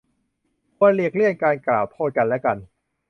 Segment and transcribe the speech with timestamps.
[0.77, 2.57] ควรหลีกเลี่ยงการกล่าวโทษกันและกัน